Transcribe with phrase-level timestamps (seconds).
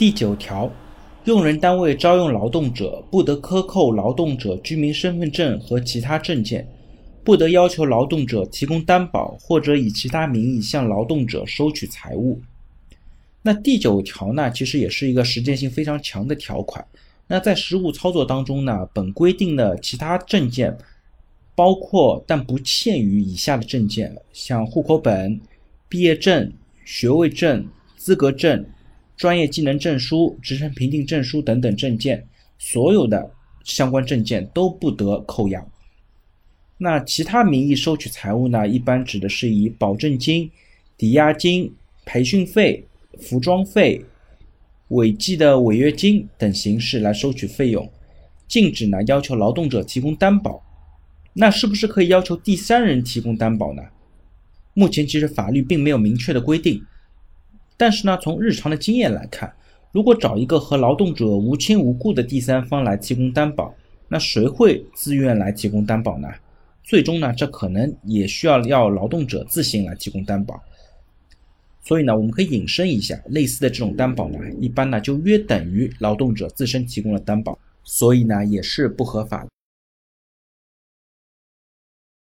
[0.00, 0.72] 第九条，
[1.26, 6.66] 用人单位招用劳动者，不得克扣劳动者居民身份证和其他证件，
[7.22, 12.40] 不得要求劳动者提供担保，或者以其他名义向劳动者收取财物。
[13.42, 16.82] 那第九条呢，其实也是一个实践性非常强的条款。
[17.26, 20.74] 那在实务操作当中呢，本规定的其他证件，
[21.54, 25.38] 包括但不限于以下的证件，像户口本、
[25.90, 26.50] 毕业证、
[26.86, 28.64] 学位证、资格证。
[29.20, 32.26] 专业技能证书、职称评定证书等等证件，
[32.58, 33.30] 所有的
[33.62, 35.62] 相关证件都不得扣押。
[36.78, 38.66] 那其他名义收取财物呢？
[38.66, 40.50] 一般指的是以保证金、
[40.96, 41.70] 抵押金、
[42.06, 42.82] 培训费、
[43.20, 44.02] 服装费、
[44.88, 47.86] 违纪的违约金等形式来收取费用。
[48.48, 50.64] 禁止呢要求劳动者提供担保。
[51.34, 53.82] 那是不是可以要求第三人提供担保呢？
[54.72, 56.82] 目前其实法律并没有明确的规定。
[57.80, 59.50] 但是呢，从日常的经验来看，
[59.90, 63.74] 如果找一个和劳动者无亲无故的第三方来提供担保，
[64.06, 66.28] 那谁会自愿来提供担保呢？
[66.84, 70.62] 最终呢，这可能也需要要劳动者自行来提供担保。
[71.82, 79.46] 所以呢，我们可以引申一下，类似的这种担保呢，一般呢就约等于劳动者自身提供了担保，所以呢也是不合法。